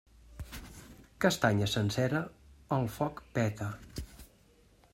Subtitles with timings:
[1.25, 2.21] Castanya sencera,
[2.79, 3.69] al foc peta.